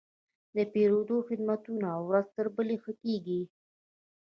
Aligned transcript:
د 0.55 0.57
پیرود 0.71 1.09
خدمتونه 1.27 1.89
ورځ 2.07 2.27
تر 2.37 2.45
بلې 2.55 2.77
ښه 2.83 2.93
کېږي. 3.03 3.41